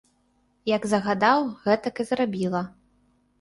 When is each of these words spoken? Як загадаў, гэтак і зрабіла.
Як 0.69 0.87
загадаў, 0.93 1.45
гэтак 1.67 2.01
і 2.05 2.07
зрабіла. 2.13 2.61